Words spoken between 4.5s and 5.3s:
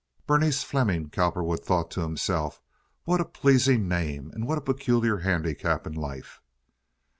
a peculiar